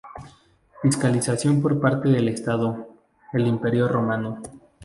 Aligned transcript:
Fiscalización 0.81 1.61
por 1.61 1.79
parte 1.79 2.09
del 2.09 2.27
estado, 2.27 2.87
el 3.33 3.45
Imperio 3.45 3.87
romano. 3.87 4.41